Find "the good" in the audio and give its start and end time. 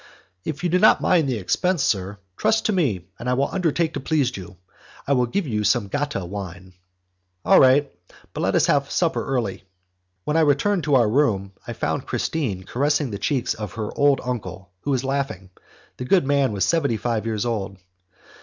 15.97-16.25